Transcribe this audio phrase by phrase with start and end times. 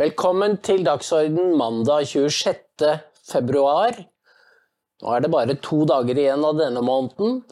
[0.00, 2.86] Velkommen til Dagsorden mandag 26.
[3.28, 3.98] februar.
[5.02, 7.42] Nå er det bare to dager igjen av denne måneden.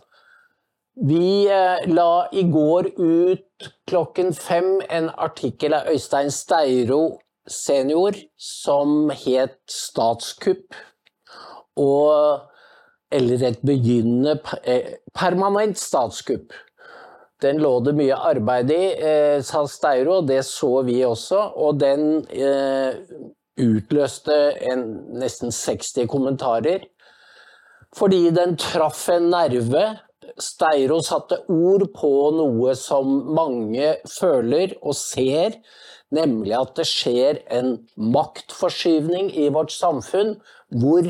[1.10, 9.10] Vi eh, la i går ut klokken fem en artikkel av Øystein Steiro senior som
[9.10, 10.80] het 'Statskupp'.
[11.76, 12.40] Og
[13.12, 16.52] Eller et begynnende eh, permanent statskupp.
[17.42, 21.38] Den lå det mye arbeid i, eh, sa Steiro, og det så vi også.
[21.54, 22.98] Og den eh,
[23.58, 24.34] utløste
[24.70, 24.84] en,
[25.20, 26.88] nesten 60 kommentarer.
[27.96, 29.84] Fordi den traff en nerve.
[30.38, 35.56] Steiro satte ord på noe som mange føler og ser,
[36.14, 40.36] nemlig at det skjer en maktforskyvning i vårt samfunn,
[40.68, 41.08] hvor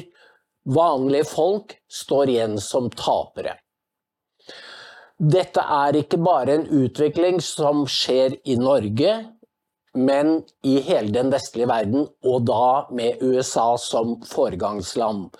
[0.69, 3.57] vanlige folk står igjen som tapere.
[5.19, 9.14] Dette er ikke bare en utvikling som skjer i Norge,
[9.98, 10.28] men
[10.62, 15.33] i hele den vestlige verden, og da med USA som foregangsland.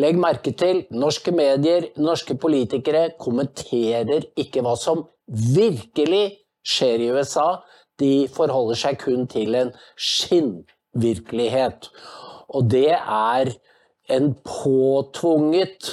[0.00, 7.60] Legg merke til norske medier, norske politikere kommenterer ikke hva som virkelig skjer i USA.
[8.00, 11.90] De forholder seg kun til en skinnvirkelighet.
[12.56, 13.52] Og det er
[14.16, 15.92] en påtvunget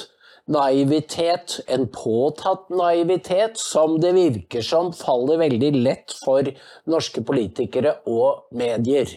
[0.50, 6.48] naivitet, en påtatt naivitet, som det virker som faller veldig lett for
[6.90, 9.08] norske politikere og medier.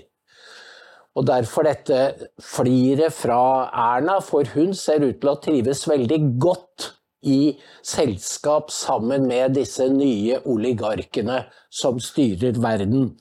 [1.18, 3.42] Og derfor dette fliret fra
[3.74, 6.92] Erna, for hun ser ut til å trives veldig godt
[7.28, 11.42] i selskap sammen med disse nye oligarkene
[11.74, 13.16] som styrer verden.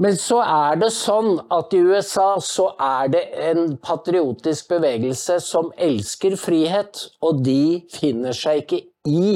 [0.00, 5.72] Men så er det sånn at i USA så er det en patriotisk bevegelse som
[5.76, 9.34] elsker frihet, og de finner seg ikke i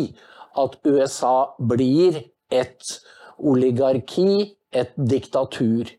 [0.57, 2.23] at USA blir
[2.53, 2.97] et
[3.37, 5.93] oligarki, et diktatur.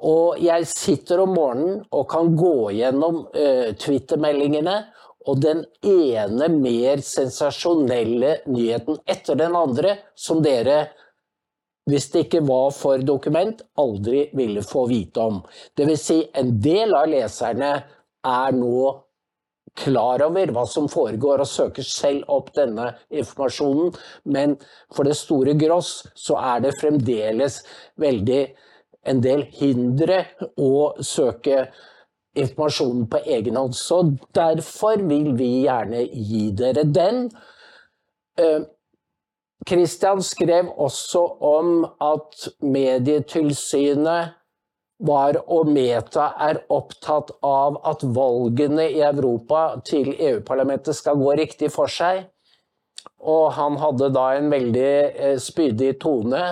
[0.00, 4.78] Og jeg sitter om morgenen og kan gå gjennom uh, Twitter-meldingene,
[5.28, 10.86] og den ene mer sensasjonelle nyheten etter den andre som dere
[11.88, 15.40] hvis det ikke var for dokument, aldri ville få vite om.
[15.78, 16.02] Dvs.
[16.02, 17.70] Si, en del av leserne
[18.26, 18.90] er nå
[19.80, 23.94] klar over hva som foregår, og søker selv opp denne informasjonen,
[24.34, 24.56] men
[24.94, 27.60] for det store gross så er det fremdeles
[28.00, 28.42] veldig
[29.08, 30.24] en del hindre
[30.60, 31.70] å søke
[32.38, 33.76] informasjonen på egen hånd.
[33.76, 34.02] Så
[34.36, 37.24] derfor vil vi gjerne gi dere den.
[39.68, 44.36] Christian skrev også om at Medietilsynet
[45.00, 51.70] var og Meta er opptatt av at valgene i Europa til EU-parlamentet skal gå riktig
[51.72, 52.26] for seg.
[53.20, 56.42] Og han hadde da en veldig eh, spydig tone,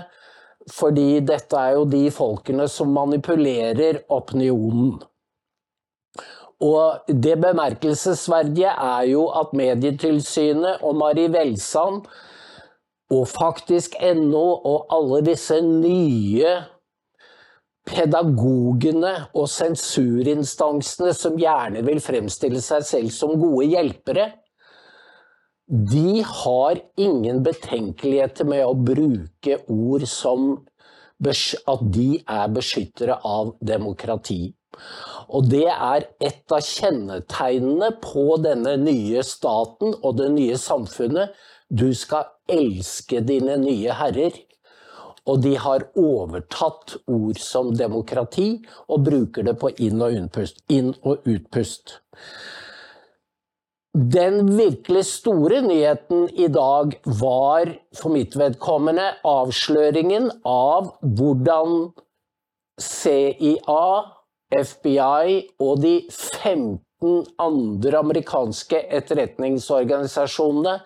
[0.72, 4.98] fordi dette er jo de folkene som manipulerer opinionen.
[6.64, 12.08] Og det bemerkelsesverdige er jo at Medietilsynet og Mari Welsand
[13.10, 16.58] og faktisk ennå, og alle disse nye
[17.88, 24.28] pedagogene og sensurinstansene som gjerne vil fremstille seg selv som gode hjelpere,
[25.68, 30.54] de har ingen betenkeligheter med å bruke ord som
[31.18, 34.54] at de er beskyttere av demokrati.
[35.34, 41.34] Og det er et av kjennetegnene på denne nye staten og det nye samfunnet
[41.68, 44.36] du skal elske dine nye herrer.
[45.28, 50.62] Og de har overtatt ord som demokrati og bruker det på inn- og utpust.
[50.72, 51.98] Inn og utpust.
[53.92, 61.90] Den virkelig store nyheten i dag var for mitt vedkommende avsløringen av hvordan
[62.78, 63.88] CIA,
[64.54, 66.78] FBI og de 15
[67.38, 70.78] andre amerikanske etterretningsorganisasjonene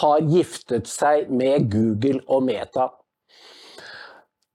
[0.00, 2.88] har giftet seg med Google og Meta.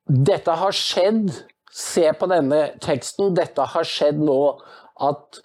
[0.05, 1.31] Dette har skjedd,
[1.71, 4.39] se på denne teksten, dette har skjedd nå
[5.03, 5.41] at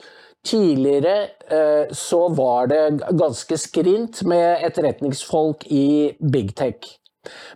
[0.46, 1.16] tidligere
[1.52, 2.82] eh, så var det
[3.18, 6.96] ganske skrint med etterretningsfolk i big tech.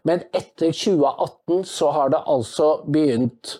[0.05, 3.59] Men etter 2018 så har det altså begynt,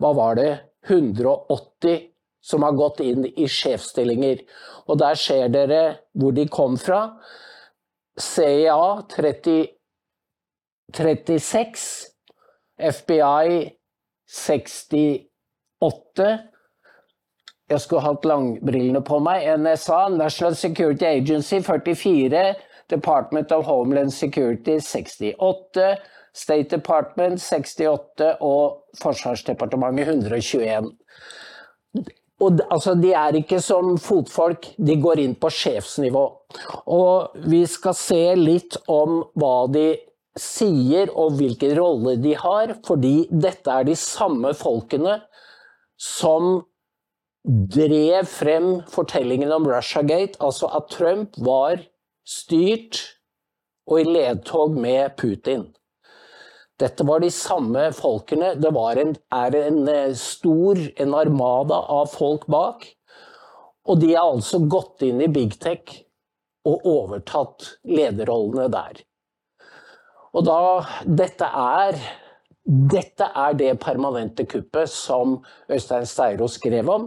[0.00, 0.50] hva var det,
[0.88, 2.15] 180
[2.46, 4.44] som har gått inn i sjefsstillinger.
[4.86, 5.82] Og der ser dere
[6.14, 7.18] hvor de kom fra.
[8.16, 9.66] CIA 30,
[10.94, 11.86] 36,
[12.78, 13.72] FBI
[14.30, 16.28] 68.
[17.66, 19.42] Jeg skulle hatt langbrillene på meg.
[19.58, 22.54] NSA, National Security Agency 44,
[22.88, 25.96] Department of Homeland Security 68,
[26.32, 30.92] State Department 68 og Forsvarsdepartementet 121.
[32.44, 36.24] Og altså, De er ikke som fotfolk, de går inn på sjefsnivå.
[36.92, 39.88] Og vi skal se litt om hva de
[40.36, 45.22] sier og hvilken rolle de har, fordi dette er de samme folkene
[45.96, 46.58] som
[47.46, 51.80] drev frem fortellingen om Russiagate, altså at Trump var
[52.26, 53.00] styrt
[53.86, 55.68] og i ledtog med Putin.
[56.80, 58.52] Dette var de samme folkene.
[58.60, 62.84] Det en, er en eh, stor en armada av folk bak.
[63.86, 66.02] Og de har altså gått inn i big tech
[66.66, 69.00] og overtatt lederrollene der.
[70.36, 70.60] Og da
[71.06, 72.00] Dette er
[72.66, 75.36] dette er det permanente kuppet som
[75.70, 77.04] Øystein Steiro skrev om.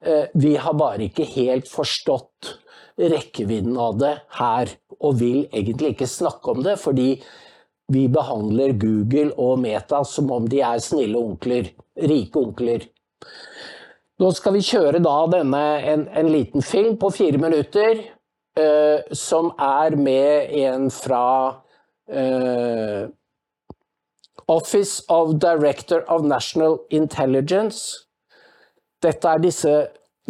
[0.00, 2.54] Eh, vi har bare ikke helt forstått
[2.96, 7.20] rekkevidden av det her, og vil egentlig ikke snakke om det, fordi
[7.92, 12.86] vi behandler Google og Meta som om de er snille onkler, rike onkler.
[14.22, 18.04] Nå skal vi kjøre denne, en, en liten film på fire minutter,
[18.58, 21.24] uh, som er med en fra
[22.12, 23.08] uh,
[24.52, 28.06] Office of Director of National Intelligence.
[29.02, 29.74] Dette er disse,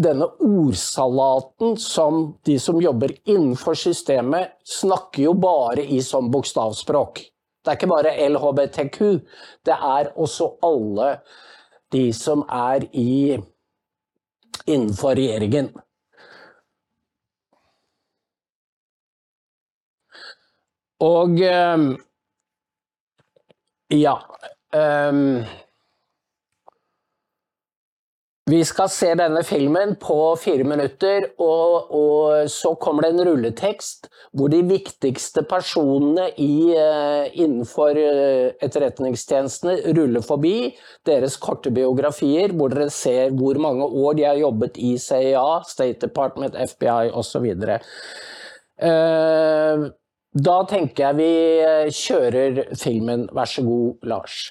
[0.01, 7.21] denne ordsalaten som de som jobber innenfor systemet, snakker jo bare i sånn bokstavspråk.
[7.63, 8.99] Det er ikke bare LHBTQ,
[9.67, 11.21] det er også alle
[11.93, 13.39] de som er i,
[14.67, 15.71] innenfor regjeringen.
[21.03, 21.39] Og
[23.91, 24.15] ja
[24.75, 25.43] um,
[28.51, 34.09] vi skal se denne filmen på fire minutter, og, og, så kommer det en rulletekst
[34.35, 40.73] hvor de viktigste personene i, uh, innenfor uh, etterretningstjenestene ruller forbi.
[41.07, 46.03] Deres korte biografier, hvor dere ser hvor mange år de har jobbet i CIA, State
[46.03, 47.47] Department, FBI osv.
[48.83, 49.85] Eh,
[50.33, 53.29] da tenker jeg vi kjører filmen.
[53.37, 54.49] Vær så god, Lars.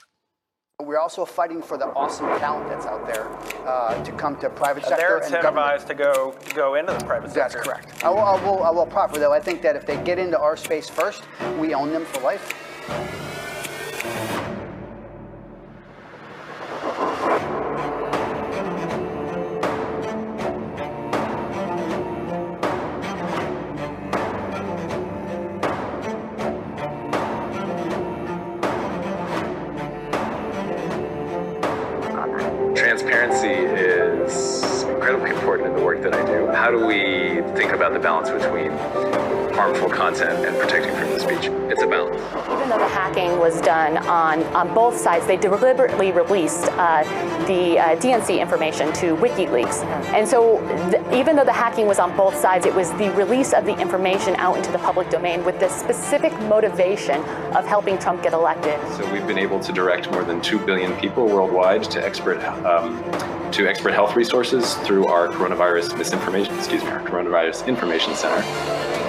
[0.81, 3.27] We're also fighting for the awesome talent that's out there
[3.67, 5.21] uh, to come to private sector.
[5.21, 7.69] They're incentivized to go to go into the private that's sector.
[7.69, 8.03] That's correct.
[8.03, 9.33] I will, I will, I will proper though.
[9.33, 11.23] I think that if they get into our space first,
[11.59, 12.53] we own them for life.
[32.91, 36.47] Transparency is incredibly important in the work that I do.
[36.47, 38.69] How do we think about the balance between
[39.61, 41.51] harmful content and protecting freedom of speech?
[41.69, 42.19] It's a balance.
[42.49, 47.03] Even though the hacking was done on, on both sides, they deliberately released uh,
[47.45, 49.83] the uh, DNC information to WikiLeaks.
[50.13, 50.59] And so
[51.13, 54.35] even though the hacking was on both sides, it was the release of the information
[54.37, 57.21] out into the public domain with the specific motivation
[57.55, 58.79] of helping Trump get elected.
[58.95, 62.99] So we've been able to direct more than 2 billion people worldwide to expert um,
[63.51, 69.00] to expert health resources through our coronavirus misinformation, excuse me, our coronavirus information center.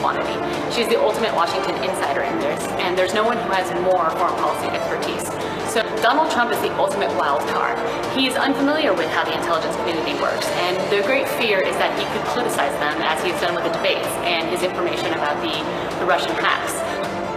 [0.00, 0.34] Quantity.
[0.74, 4.36] She's the ultimate Washington insider in this, and there's no one who has more foreign
[4.40, 5.28] policy expertise.
[5.70, 7.78] So Donald Trump is the ultimate wild card.
[8.16, 11.94] He is unfamiliar with how the intelligence community works, and the great fear is that
[11.94, 15.54] he could politicize them as he's done with the debates and his information about the,
[16.00, 16.74] the Russian hacks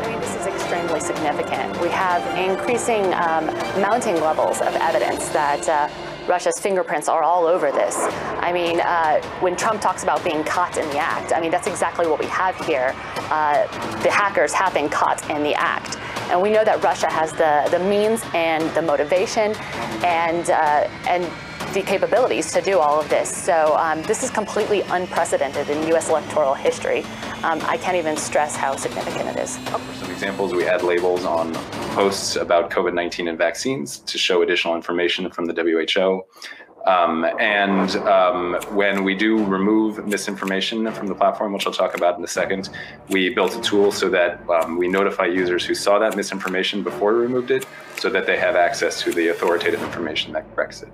[0.03, 1.79] I mean this is extremely significant.
[1.81, 3.45] We have increasing um,
[3.79, 5.87] mounting levels of evidence that uh,
[6.27, 7.97] Russia's fingerprints are all over this.
[7.97, 11.67] I mean, uh, when Trump talks about being caught in the act, I mean, that's
[11.67, 12.93] exactly what we have here.
[13.29, 13.65] Uh,
[14.03, 15.97] the hackers have been caught in the act.
[16.29, 19.53] And we know that Russia has the, the means and the motivation
[20.03, 21.29] and, uh, and
[21.73, 23.35] the capabilities to do all of this.
[23.35, 26.09] So um, this is completely unprecedented in U.S.
[26.09, 27.03] electoral history.
[27.43, 29.57] Um, I can't even stress how significant it is.
[29.57, 31.53] For some examples, we add labels on
[31.93, 36.23] posts about COVID-19 and vaccines to show additional information from the WHO.
[36.87, 42.17] Um, and um, when we do remove misinformation from the platform, which I'll talk about
[42.17, 42.69] in a second,
[43.09, 47.13] we built a tool so that um, we notify users who saw that misinformation before
[47.13, 47.65] we removed it
[47.97, 50.89] so that they have access to the authoritative information that corrects it.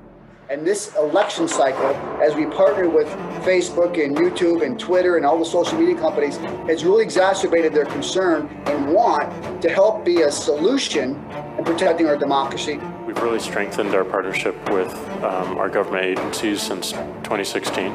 [0.50, 3.08] And this election cycle, as we partner with
[3.46, 7.86] Facebook and YouTube and Twitter and all the social media companies, has really exacerbated their
[7.86, 11.24] concern and want to help be a solution
[11.60, 12.79] in protecting our democracy.
[13.06, 14.91] We've really strengthened our partnership with
[15.24, 17.91] um, our government agencies since 2016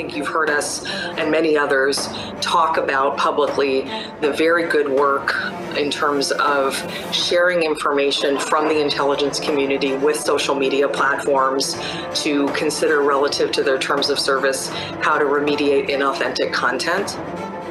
[0.00, 0.82] think you've heard us
[1.18, 2.08] and many others
[2.40, 3.82] talk about publicly
[4.22, 5.34] the very good work
[5.76, 6.74] in terms of
[7.12, 11.76] sharing information from the intelligence community with social media platforms
[12.14, 14.70] to consider relative to their terms of service
[15.02, 17.18] how to remediate inauthentic content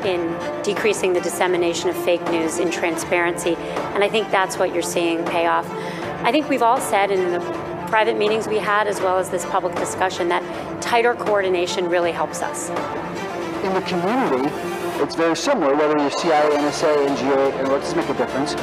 [0.05, 0.31] in
[0.61, 3.55] decreasing the dissemination of fake news in transparency.
[3.95, 5.67] And I think that's what you're seeing pay off.
[6.23, 9.43] I think we've all said in the private meetings we had, as well as this
[9.45, 10.43] public discussion, that
[10.81, 12.69] tighter coordination really helps us.
[13.65, 14.47] In the community,
[15.01, 18.53] it's very similar, whether you're CIA, NSA, NGA, and what does make a difference?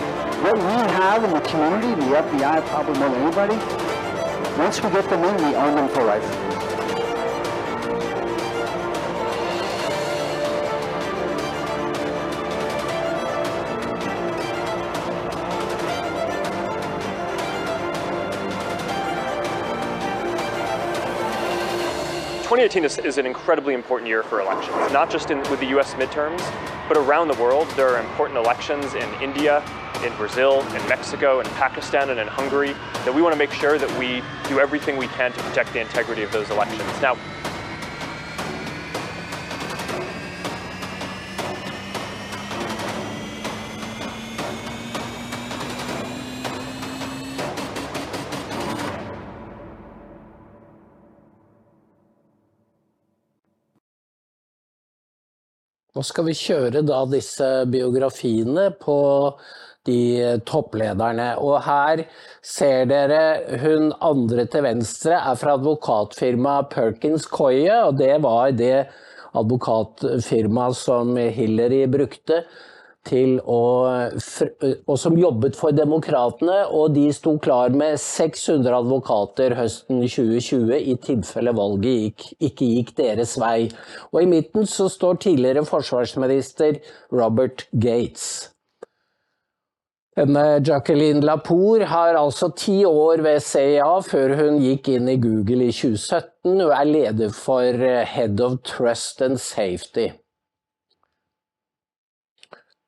[0.43, 3.57] What we have in the community, the FBI probably more than anybody,
[4.59, 6.56] once we get them in, we own them for life.
[22.57, 25.93] 2018 is, is, an incredibly important year for elections, not just in, with the US
[25.93, 26.41] midterms,
[26.89, 27.69] but around the world.
[27.77, 29.63] There are important elections in India,
[30.03, 32.73] in Brazil, in Mexico, in Pakistan, and in Hungary
[33.05, 35.81] that we want to make sure that we do everything we can to protect the
[35.81, 36.81] integrity of those elections.
[37.03, 37.19] Now,
[55.97, 58.97] Nå skal vi kjøre da disse biografiene på
[59.89, 60.01] de
[60.45, 61.31] topplederne.
[61.41, 62.03] Og her
[62.45, 68.91] ser dere hun andre til venstre er fra advokatfirmaet Perkins Coye, og det var det
[69.37, 72.43] advokatfirmaet som Hillary brukte
[73.07, 73.61] til å,
[74.87, 80.97] og som jobbet for Demokratene, og de sto klar med 600 advokater høsten 2020 i
[81.07, 83.69] tilfelle valget gikk, ikke gikk deres vei.
[84.13, 86.83] Og i midten så står tidligere forsvarsminister
[87.15, 88.53] Robert Gates.
[90.17, 95.67] Denne Jacqueline Lapour har altså ti år ved CIA før hun gikk inn i Google
[95.69, 96.31] i 2017.
[96.47, 97.85] Hun er leder for
[98.15, 100.15] Head of Trust and Safety.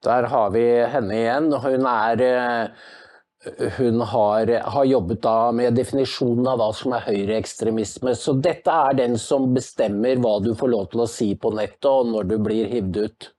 [0.04, 1.48] Der har vi henne igjen.
[1.52, 5.26] Hun, er, eh, hun har, har, jobbet
[5.58, 8.14] med definisjonen av hva som er høyreekstremisme.
[8.14, 11.90] Så dette er den som bestemmer hva du får lov til å si på nettet,
[11.90, 13.32] og når du blir hivd ut.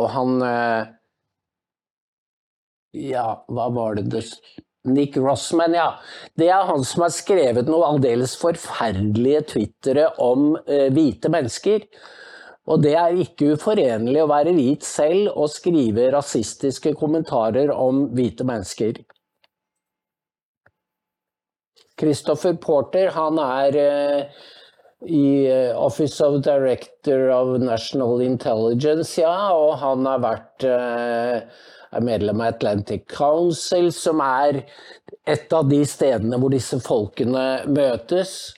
[0.00, 0.96] Og han eh,
[2.96, 4.24] Ja, hva var det det
[4.88, 6.00] Nick Rossman, ja.
[6.34, 11.84] Det er han som har skrevet noe aldeles forferdelige twittere om uh, hvite mennesker.
[12.68, 18.44] Og det er ikke uforenlig å være hvit selv og skrive rasistiske kommentarer om hvite
[18.46, 19.00] mennesker.
[22.00, 24.46] Christopher Porter han er uh,
[25.04, 32.04] i eh, Office of Director of National Intelligence, ja, og han har vært uh, er
[32.04, 34.62] medlem av Atlantic Council, som er
[35.28, 38.52] et av de stedene hvor disse folkene møtes.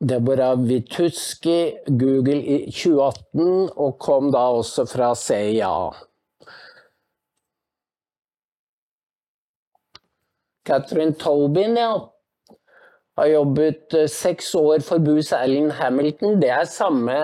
[0.00, 5.72] Deborah Wituski, Google i 2018, og kom da også fra CIA.
[10.66, 11.94] Catherine Tobin, ja.
[13.16, 16.40] Har jobbet eh, seks år for Booz Allen Hamilton.
[16.42, 17.14] Det er samme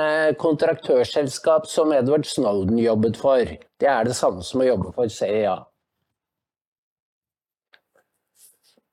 [0.40, 3.44] kontraktørselskap som Edward Snowden jobbet for.
[3.80, 5.58] Det er det samme som å jobbe for CIA.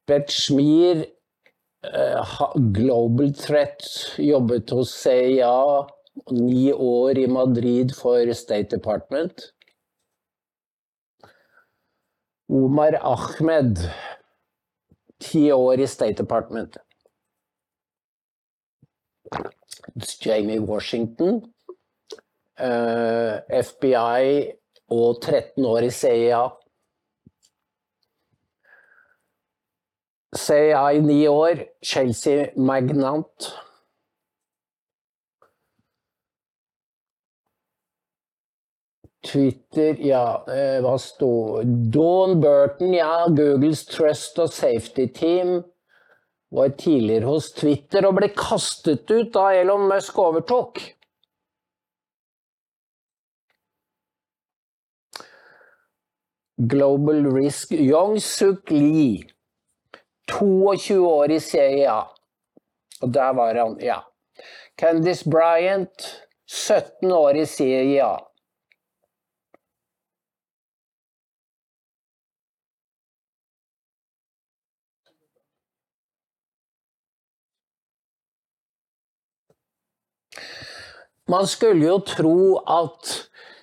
[0.10, 0.26] Eh,
[1.82, 3.84] Global Threat
[4.18, 5.88] jobbet hos CIA,
[6.32, 9.54] ni år i Madrid for State Department.
[12.50, 13.80] Omar Ahmed,
[15.22, 16.78] ti år i State Department.
[20.22, 21.54] Jamie Washington,
[22.60, 24.52] eh, FBI
[24.90, 26.50] og 13 år i CIA.
[30.36, 33.50] CIA i ni år, Chelsea Magnant.
[39.26, 45.64] Twitter, ja, eh, hva sto Dawn Burton, ja, Googles Trust og Safety Team.
[46.52, 50.80] Var tidligere hos Twitter og ble kastet ut da Elon Musk overtok.
[56.70, 59.28] Global Risk Young Suk Lee.
[60.32, 62.02] 22 år i Serie A.
[63.02, 64.02] Og der var han, ja.
[64.80, 66.10] Candice Bryant,
[66.48, 68.18] 17 år i Serie A.
[81.30, 83.10] Man skulle jo tro at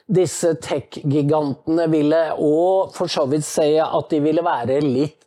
[0.06, 5.25] disse tech-gigantene ville, og for så vidt se at de ville være litt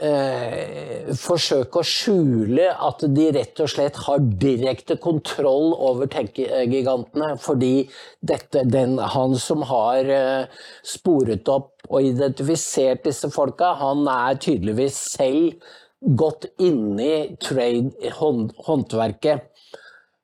[0.00, 7.34] eh, Forsøke å skjule at de rett og slett har direkte kontroll over tech-gigantene.
[7.42, 7.86] Fordi
[8.20, 14.98] dette, den, han som har eh, sporet opp og identifisert disse folka, han er tydeligvis
[15.14, 15.74] selv
[16.04, 19.50] gått inni trade, hånd, håndverket.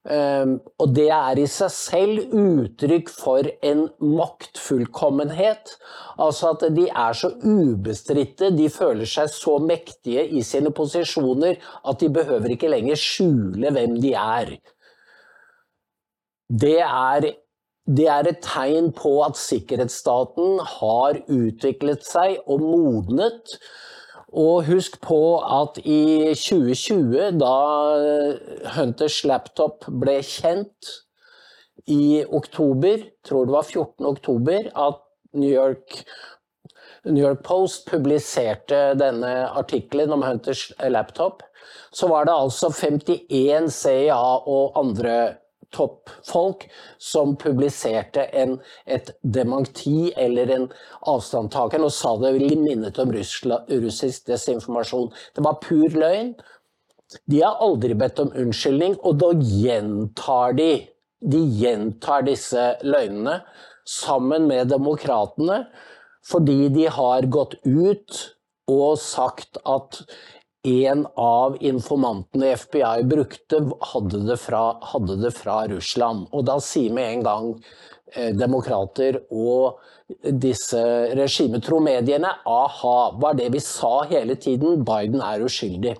[0.00, 5.74] Um, og det er i seg selv uttrykk for en maktfullkommenhet.
[6.16, 12.00] Altså at de er så ubestridte, de føler seg så mektige i sine posisjoner at
[12.00, 14.54] de behøver ikke lenger skjule hvem de er.
[16.48, 17.28] Det er,
[17.84, 23.60] det er et tegn på at sikkerhetsstaten har utviklet seg og modnet
[24.30, 27.54] og husk på at i 2020, da
[28.76, 30.90] Hunters laptop ble kjent
[31.90, 34.06] i oktober, tror det var 14.
[34.06, 35.00] oktober, at
[35.34, 36.02] New York,
[37.08, 41.42] New York Post publiserte denne artikkelen om Hunters laptop,
[41.90, 45.16] så var det altså 51 CIA og andre
[45.74, 46.66] toppfolk
[46.98, 50.68] som publiserte en, et dementi eller en
[51.10, 55.10] avstandtaken og sa det minnet om russisk desinformasjon.
[55.36, 56.34] Det var pur løgn.
[57.26, 60.72] De har aldri bedt om unnskyldning, og da gjentar de
[61.20, 63.42] De gjentar disse løgnene
[63.84, 65.66] sammen med demokratene
[66.24, 68.20] fordi de har gått ut
[68.70, 70.00] og sagt at
[70.62, 73.62] en av informantene FBI brukte,
[73.92, 76.26] hadde det, fra, hadde det fra Russland.
[76.32, 77.48] Og da sier med en gang
[78.12, 79.80] eh, demokrater og
[80.20, 80.82] disse
[81.16, 85.96] regimetromediene aha, var det vi sa hele tiden, Biden er uskyldig.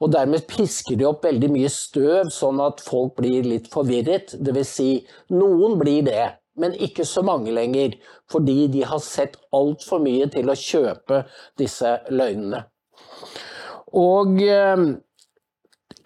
[0.00, 4.32] Og dermed pisker de opp veldig mye støv, sånn at folk blir litt forvirret.
[4.40, 4.70] Dvs.
[4.78, 4.90] Si,
[5.34, 6.24] noen blir det,
[6.56, 7.98] men ikke så mange lenger.
[8.30, 11.24] Fordi de har sett altfor mye til å kjøpe
[11.60, 12.64] disse løgnene.
[13.96, 14.82] Og eh,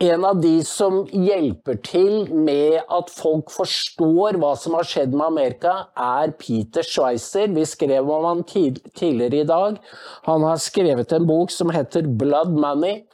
[0.03, 5.29] en av de som hjelper til med at folk forstår hva som har skjedd med
[5.29, 7.53] Amerika, er Peter Schweizer.
[7.55, 9.79] Vi skrev om han tidligere i dag.
[10.27, 13.05] Han har skrevet en bok som heter Blood Money.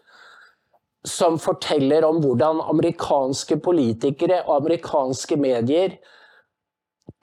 [1.06, 5.94] Som forteller om hvordan amerikanske politikere og amerikanske medier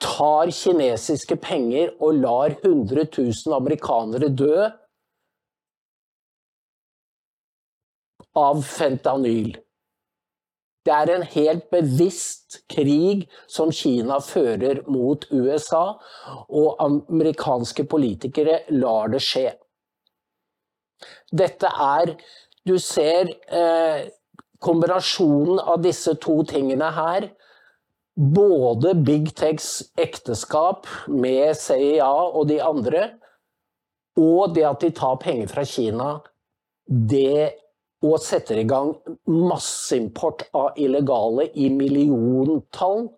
[0.02, 4.68] tar kinesiske penger og lar 100 000 amerikanere dø
[8.38, 9.56] av fentanyl.
[10.86, 15.98] Det er en helt bevisst krig som Kina fører mot USA,
[16.48, 19.50] og amerikanske politikere lar det skje.
[21.28, 22.16] Dette er
[22.68, 24.08] Du ser eh,
[24.60, 27.30] kombinasjonen av disse to tingene her.
[28.18, 33.06] Både Big Techs ekteskap med CIA og de andre,
[34.20, 36.10] og det at de tar penger fra Kina,
[36.84, 37.54] det
[38.04, 38.92] og setter i gang
[39.26, 43.08] masseimport av illegale i milliontall,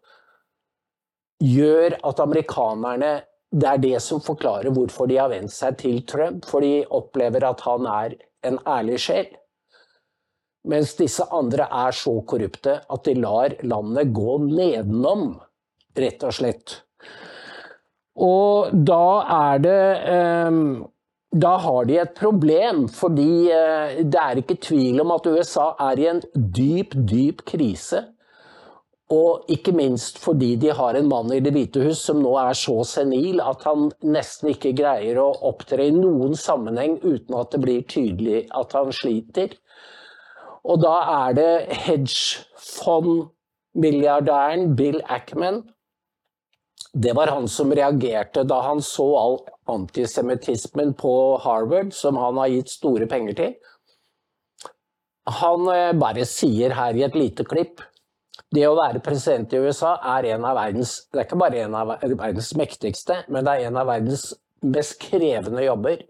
[1.40, 3.19] gjør at amerikanerne
[3.51, 7.43] Det er det som forklarer hvorfor de har vent seg til Trump, for de opplever
[7.43, 8.12] at han er
[8.47, 9.27] en ærlig sjel.
[10.71, 15.33] Mens disse andre er så korrupte at de lar landet gå nedenom,
[15.99, 16.77] rett og slett.
[18.23, 19.05] Og da
[19.40, 19.83] er det
[20.47, 20.62] um,
[21.31, 26.01] da har de et problem, fordi eh, det er ikke tvil om at USA er
[26.01, 28.03] i en dyp, dyp krise.
[29.11, 32.55] Og ikke minst fordi de har en mann i Det hvite hus som nå er
[32.55, 37.61] så senil at han nesten ikke greier å opptre i noen sammenheng uten at det
[37.62, 39.49] blir tydelig at han sliter.
[40.62, 45.64] Og da er det hedgefond-milliardæren Bill Ackman
[46.92, 49.37] det var han som reagerte da han så all
[49.70, 51.12] antisemittismen på
[51.44, 53.55] Harvard, som han har gitt store penger til.
[55.40, 57.85] Han eh, bare sier her i et lite klipp
[58.50, 61.76] det å være president i USA er en av verdens Det er ikke bare en
[61.79, 64.33] av verdens mektigste, men det er en av verdens
[64.66, 66.03] mest krevende jobber.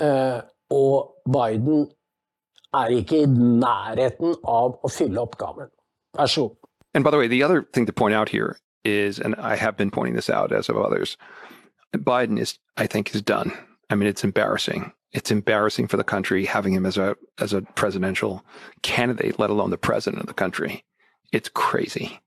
[0.00, 0.38] Eh,
[0.72, 1.84] og Biden
[2.74, 5.68] er ikke i nærheten av å fylle oppgaven.
[6.16, 6.60] Vær så god.
[6.94, 9.76] And by the way, the other thing to point out here is, and I have
[9.76, 11.16] been pointing this out as of others,
[11.92, 13.52] Biden is, I think, is done.
[13.90, 14.92] I mean, it's embarrassing.
[15.12, 18.44] It's embarrassing for the country having him as a as a presidential
[18.82, 20.84] candidate, let alone the president of the country.
[21.32, 22.20] It's crazy,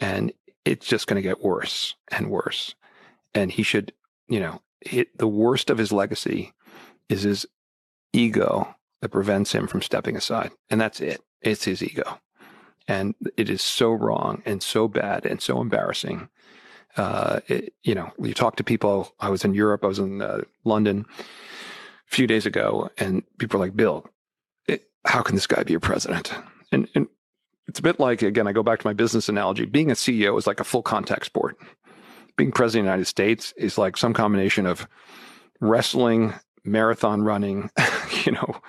[0.00, 0.32] and
[0.64, 2.74] it's just going to get worse and worse.
[3.34, 3.92] And he should,
[4.28, 6.52] you know, it, the worst of his legacy
[7.08, 7.46] is his
[8.12, 11.20] ego that prevents him from stepping aside, and that's it.
[11.40, 12.20] It's his ego.
[12.88, 16.28] And it is so wrong and so bad and so embarrassing.
[16.96, 19.14] Uh, it, you know, you talk to people.
[19.20, 19.84] I was in Europe.
[19.84, 24.06] I was in uh, London a few days ago, and people are like, "Bill,
[24.68, 26.32] it, how can this guy be a president?"
[26.70, 27.06] And, and
[27.66, 29.64] it's a bit like again, I go back to my business analogy.
[29.64, 31.56] Being a CEO is like a full contact sport.
[32.36, 34.86] Being president of the United States is like some combination of
[35.60, 37.70] wrestling, marathon running,
[38.26, 38.60] you know,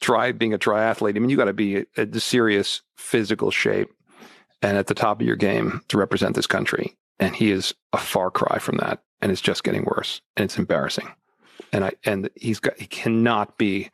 [0.00, 1.16] try being a triathlete.
[1.16, 3.90] I mean, you got to be a, serious physical shape
[4.62, 6.96] and at the top of your game to represent this country.
[7.18, 10.58] And he is a far cry from that, and it's just getting worse, and it's
[10.58, 11.08] embarrassing.
[11.72, 13.90] And I and he's got he cannot be.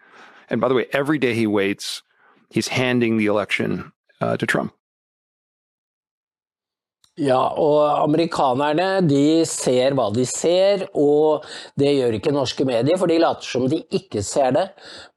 [0.48, 2.02] And by the way, every day he waits,
[2.48, 4.72] he's handing the election uh, to Trump.
[7.18, 11.46] Ja, og amerikanerne de ser hva de ser, og
[11.78, 14.68] det gjør ikke norske medier, for de later som de ikke ser det.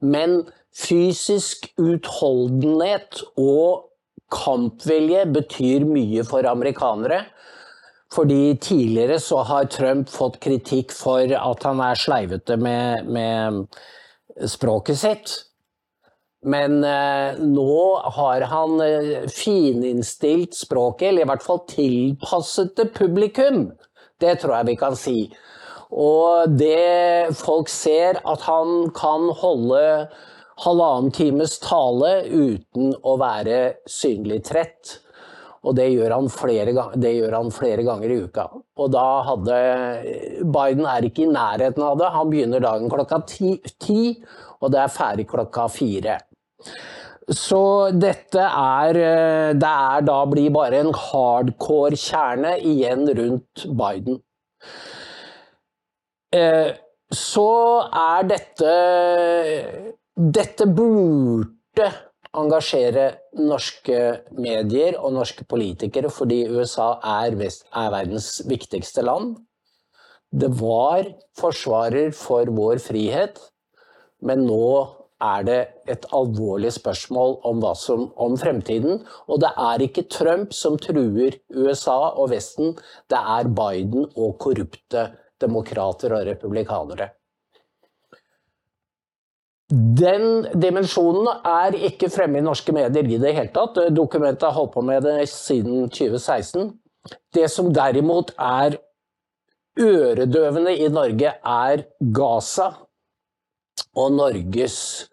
[0.02, 0.40] Men
[0.74, 3.92] fysisk utholdenhet og
[4.34, 7.22] kampvilje betyr mye for amerikanere.
[8.12, 15.00] Fordi tidligere så har Trump fått kritikk for at han er sleivete med, med språket
[15.00, 15.38] sitt.
[16.41, 23.67] Men eh, nå har han eh, fininnstilt språket, eller i hvert fall tilpasset det publikum.
[24.21, 25.17] Det tror jeg vi kan si.
[25.91, 29.84] Og det folk ser, at han kan holde
[30.65, 34.97] halvannen times tale uten å være synlig trett.
[35.62, 36.15] Og det gjør,
[36.73, 38.47] ganger, det gjør, han flere, ganger i uka.
[38.82, 39.58] Og da hadde
[40.41, 42.10] Biden er ikke i nærheten av det.
[42.15, 44.15] Han begynner dagen klokka ti, ti
[44.62, 46.17] og det er ferdig klokka fire.
[47.32, 54.19] Så dette er eh, Det er da blir bare en hardcore kjerne igjen rundt Biden.
[56.36, 56.71] Eh,
[57.12, 57.52] så
[57.91, 58.74] er dette
[60.15, 61.91] Dette burde
[62.38, 63.97] engasjere norske
[64.39, 69.34] medier og norske politikere, fordi USA er, vest, er verdens viktigste land.
[70.32, 73.39] Det var forsvarer for vår frihet,
[74.24, 74.71] men nå
[75.22, 75.60] er det
[75.92, 79.02] et alvorlig spørsmål om, som, om, fremtiden.
[79.28, 82.76] Og det er ikke Trump som truer USA og Vesten,
[83.12, 85.08] det er Biden og korrupte
[85.42, 87.12] demokrater og republikanere.
[89.72, 93.80] Den dimensjonen er ikke fremme i norske medier i det hele tatt.
[93.96, 96.74] Dokumentet har holdt på med det siden 2016.
[97.34, 98.76] Det som derimot er
[99.80, 102.68] øredøvende i Norge, er Gaza
[103.96, 105.08] og Norges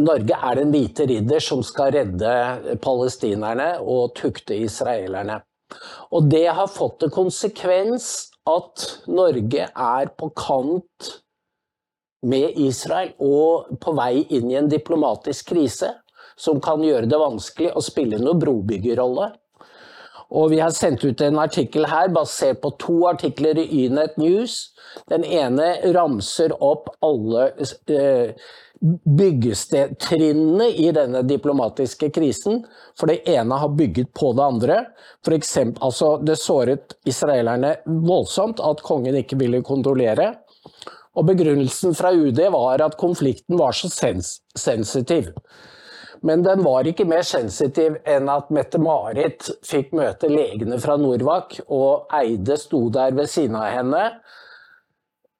[0.00, 5.38] Norge er den hvite ridder som skal redde palestinerne og tukte israelerne.
[6.10, 8.08] Og det har fått til konsekvens
[8.50, 11.12] at Norge er på kant
[12.26, 15.92] med Israel og på vei inn i en diplomatisk krise
[16.40, 19.30] som kan gjøre det vanskelig å spille noen brobyggerrolle.
[20.32, 24.74] Og vi har sendt ut en artikkel her basert på to artikler i Ynet News.
[25.10, 27.50] Den ene ramser opp alle
[28.84, 32.64] byggestrinnene i denne diplomatiske krisen.
[32.98, 34.80] For det ene har bygget på det andre.
[35.24, 40.32] For eksempel, altså, det såret israelerne voldsomt at kongen ikke ville kontrollere.
[41.14, 45.30] Og begrunnelsen fra UD var at konflikten var så sens sensitiv.
[46.24, 52.08] Men den var ikke mer sensitiv enn at Mette-Marit fikk møte legene fra Norvak, og
[52.16, 54.04] Eide sto der ved siden av henne.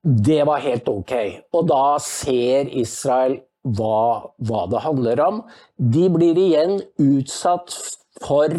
[0.04, 1.14] Det var helt ok.
[1.56, 5.40] Og da ser Israel hva, hva det handler om.
[5.80, 7.72] De blir igjen utsatt
[8.20, 8.52] for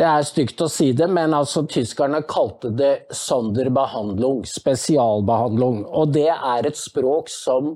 [0.00, 5.82] det er stygt å si det, men altså tyskerne kalte det Sonderbehandlung, spesialbehandling.
[5.84, 7.74] Og det er et språk som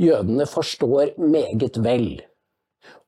[0.00, 2.08] jødene forstår meget vel.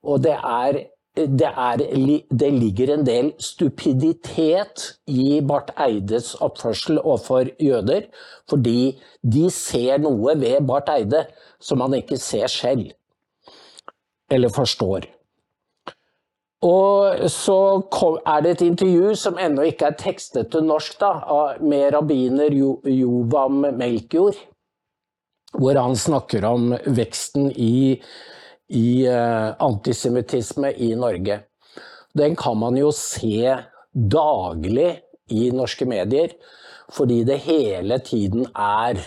[0.03, 0.79] Og det er,
[1.17, 1.83] det, er,
[2.31, 8.09] det ligger en del stupiditet i Barth Eides oppførsel overfor jøder,
[8.51, 11.27] fordi de ser noe ved Barth Eide
[11.63, 12.91] som han ikke ser selv,
[14.31, 15.07] eller forstår.
[16.63, 17.59] Og så
[18.27, 21.11] er det et intervju som ennå ikke er tekstet til norsk, da,
[21.59, 24.39] med rabbiner Jovam Melkjord,
[25.59, 27.99] hvor han snakker om veksten i
[28.73, 31.41] i eh, antisemittisme i Norge.
[32.17, 33.57] Den kan man jo se
[33.93, 34.91] daglig
[35.33, 36.35] i norske medier,
[36.93, 39.01] fordi det hele tiden er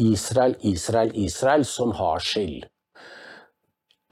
[0.00, 2.64] Israel, Israel, Israel som har skyld.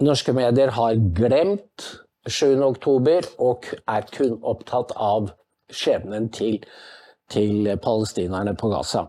[0.04, 1.88] Norske medier har glemt
[2.28, 2.60] 7.
[2.62, 5.32] oktober og er kun opptatt av
[5.72, 6.60] skjebnen til,
[7.32, 9.08] til palestinerne på Gaza.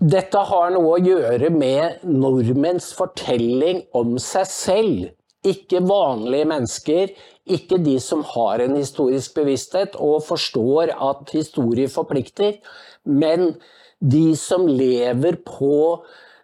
[0.00, 5.10] Dette har noe å gjøre med nordmenns fortelling om seg selv
[5.44, 7.12] Ikke vanlige mennesker,
[7.44, 12.58] ikke de som har en historisk bevissthet og forstår at historie forplikter,
[13.04, 13.54] men
[14.00, 16.00] de som lever på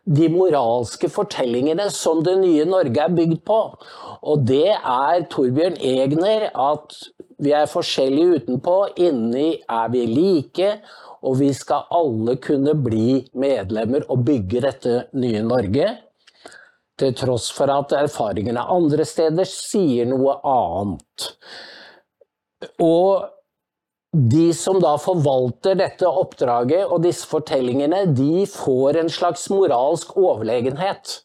[0.06, 3.60] de moralske fortellingene som det nye Norge er bygd på.
[4.24, 6.96] Og det er Torbjørn Egner at
[7.42, 10.76] vi er forskjellige utenpå, inni er vi like,
[11.26, 15.92] og vi skal alle kunne bli medlemmer og bygge dette nye Norge.
[16.96, 21.26] Til tross for at erfaringene andre steder sier noe annet.
[22.80, 23.26] Og
[24.16, 31.18] de som da forvalter dette oppdraget og disse fortellingene, de får en slags moralsk overlegenhet.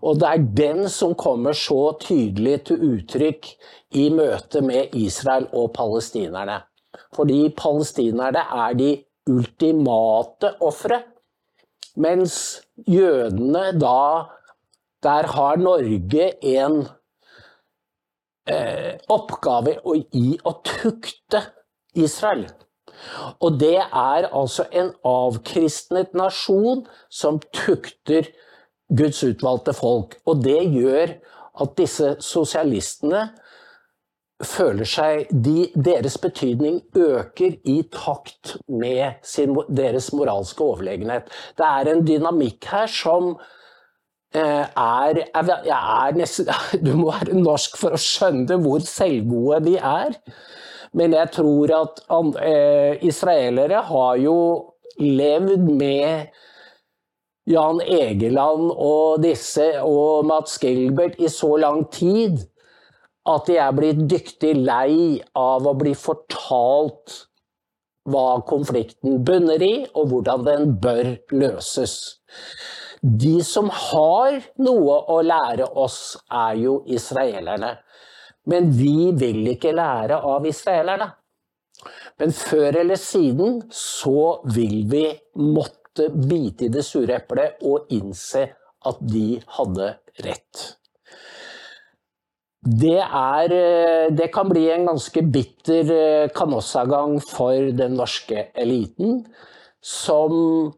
[0.00, 3.52] Og det er den som kommer så tydelig til uttrykk
[3.94, 6.64] i møte med Israel og palestinerne.
[7.14, 8.90] Fordi palestinerne er de
[9.30, 11.08] ultimate offeret.
[11.96, 14.28] Mens jødene da
[15.02, 16.76] Der har Norge en
[18.46, 19.72] eh, oppgave
[20.14, 21.40] i å tukte
[21.98, 22.44] Israel.
[23.42, 28.30] Og det er altså en avkristnet nasjon som tukter
[28.94, 30.20] Guds utvalgte folk.
[30.22, 31.16] Og det gjør
[31.62, 33.26] at disse sosialistene
[34.46, 41.30] føler seg de, Deres betydning øker i takt med sin, deres moralske overlegenhet.
[41.58, 43.32] Det er en dynamikk her som
[44.34, 46.50] eh, er, er, er nesten,
[46.84, 50.18] Du må være norsk for å skjønne hvor selvgode de er.
[50.92, 52.02] Men jeg tror at
[52.44, 54.38] eh, israelere har jo
[55.00, 56.32] levd med
[57.48, 62.44] Jan Egeland og disse og Mats Gilbert i så lang tid
[63.28, 67.20] at er blitt dyktig lei av å bli fortalt
[68.10, 71.94] hva konflikten bunner i, og hvordan den bør løses.
[73.02, 77.76] De som har noe å lære oss, er jo israelerne.
[78.50, 81.12] Men vi vil ikke lære av israelerne.
[82.18, 85.06] Men før eller siden så vil vi
[85.42, 88.44] måtte bite i det sure eplet og innse
[88.86, 89.88] at de hadde
[90.26, 90.62] rett.
[92.62, 93.52] Det, er,
[94.14, 99.24] det kan bli en ganske bitter eh, kanossagang for den norske eliten,
[99.82, 100.70] som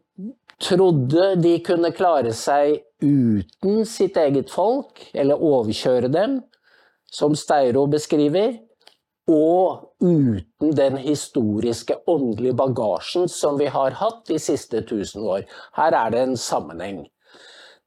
[0.57, 6.39] trodde de kunne klare seg uten sitt eget folk, eller overkjøre dem,
[7.11, 8.55] som Steiro beskriver,
[9.29, 15.45] og uten den historiske åndelige bagasjen som vi har hatt de siste tusen år.
[15.77, 17.05] Her er det en sammenheng.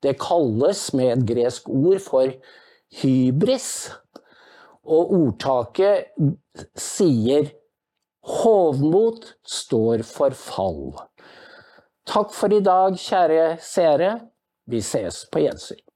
[0.02, 2.34] Det kalles med et gresk ord for
[3.00, 3.90] hybris,
[4.88, 6.14] og ordtaket
[6.78, 7.50] sier
[8.38, 10.96] hovmot står for fall.
[12.08, 14.14] Takk for i dag, kjære seere.
[14.68, 15.87] Vi ses på gjensyn.